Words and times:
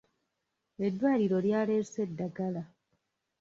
Eddwaliro 0.85 1.37
lyaleese 1.45 1.99
eddagala. 2.05 2.63